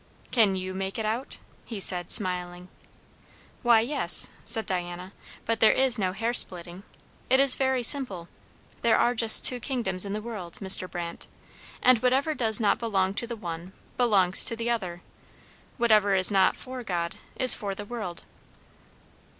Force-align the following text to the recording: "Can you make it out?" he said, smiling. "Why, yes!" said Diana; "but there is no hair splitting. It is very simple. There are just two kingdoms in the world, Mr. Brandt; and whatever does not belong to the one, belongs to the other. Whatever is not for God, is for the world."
"Can 0.31 0.55
you 0.55 0.73
make 0.73 0.97
it 0.97 1.05
out?" 1.05 1.37
he 1.63 1.79
said, 1.79 2.09
smiling. 2.09 2.69
"Why, 3.61 3.81
yes!" 3.81 4.31
said 4.43 4.65
Diana; 4.65 5.13
"but 5.45 5.59
there 5.59 5.73
is 5.73 5.99
no 5.99 6.11
hair 6.13 6.33
splitting. 6.33 6.81
It 7.29 7.39
is 7.39 7.53
very 7.53 7.83
simple. 7.83 8.27
There 8.81 8.97
are 8.97 9.13
just 9.13 9.45
two 9.45 9.59
kingdoms 9.59 10.03
in 10.03 10.13
the 10.13 10.19
world, 10.23 10.55
Mr. 10.59 10.89
Brandt; 10.89 11.27
and 11.83 11.99
whatever 12.01 12.33
does 12.33 12.59
not 12.59 12.79
belong 12.79 13.13
to 13.13 13.27
the 13.27 13.35
one, 13.35 13.73
belongs 13.95 14.43
to 14.45 14.55
the 14.55 14.71
other. 14.71 15.03
Whatever 15.77 16.15
is 16.15 16.31
not 16.31 16.55
for 16.55 16.81
God, 16.81 17.17
is 17.35 17.53
for 17.53 17.75
the 17.75 17.85
world." 17.85 18.23